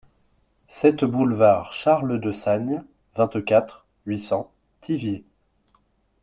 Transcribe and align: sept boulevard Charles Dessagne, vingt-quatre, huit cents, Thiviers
sept 0.65 1.03
boulevard 1.05 1.71
Charles 1.73 2.19
Dessagne, 2.19 2.81
vingt-quatre, 3.15 3.85
huit 4.07 4.17
cents, 4.17 4.49
Thiviers 4.79 5.23